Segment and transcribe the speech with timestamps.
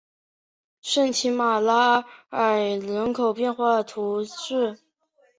[0.81, 4.79] 圣马丁拉尔人口变化图示